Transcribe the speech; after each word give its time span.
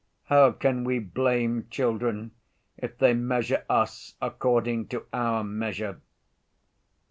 How 0.23 0.51
can 0.51 0.83
we 0.83 0.97
blame 0.97 1.67
children 1.69 2.31
if 2.75 2.97
they 2.97 3.13
measure 3.13 3.63
us 3.69 4.15
according 4.19 4.87
to 4.87 5.05
our 5.13 5.43
measure? 5.43 6.01